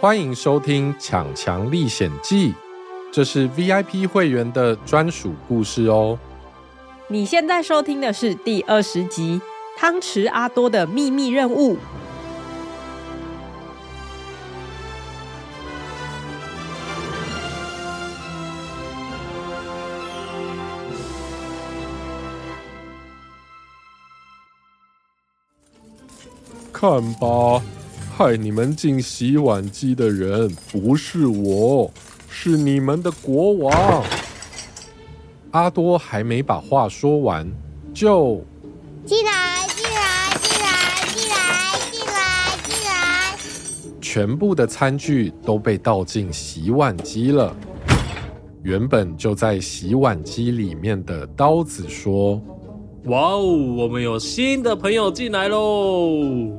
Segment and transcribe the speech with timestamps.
[0.00, 2.52] 欢迎收听《抢强历险记》，
[3.10, 6.16] 这是 VIP 会员的专属故事哦。
[7.08, 9.40] 你现在收听的是第二十集
[9.80, 11.74] 《汤匙阿多的秘密任务》。
[26.72, 27.77] 看吧。
[28.18, 31.88] 害你们进洗碗机的人不是我，
[32.28, 34.04] 是你们的国王。
[35.52, 37.48] 阿多还没把话说完，
[37.94, 38.44] 就
[39.06, 41.36] 进来，进来，进来，进来，
[41.92, 44.00] 进来，进来！
[44.00, 47.54] 全部的餐具都被倒进洗碗机了。
[48.64, 52.42] 原本就在洗碗机里面的刀子说
[53.06, 53.46] ：“哇哦，
[53.76, 56.50] 我们有新的朋友进来喽！”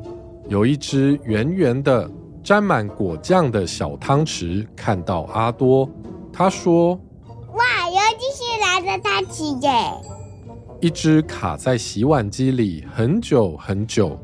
[0.49, 2.09] 有一只圆圆的、
[2.44, 5.87] 沾满果酱的小汤匙，看到阿多，
[6.34, 6.99] 他说
[7.54, 9.70] ：“哇，有继续来的汤匙耶！”
[10.82, 14.20] 一只卡在洗碗机里很久很久，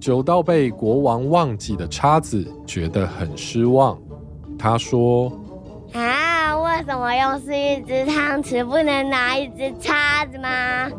[0.00, 3.96] 久到被国王忘记的叉子，觉得很失望。
[4.58, 5.30] 他说
[5.94, 10.90] ：“啊，为什么又是一只汤匙，不能拿一只叉子吗？”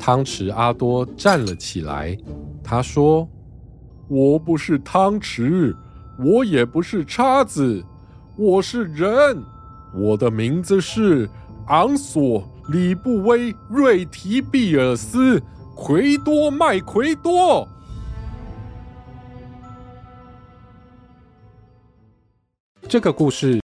[0.00, 2.16] 汤匙阿多站了起来，
[2.64, 3.28] 他说。
[4.08, 5.74] 我不是汤匙，
[6.18, 7.84] 我也不是叉子，
[8.36, 9.42] 我是人。
[9.94, 11.28] 我的名字是
[11.66, 15.42] 昂索里布威瑞提比尔斯
[15.76, 17.68] 奎多麦奎多。
[22.88, 23.60] 这个故事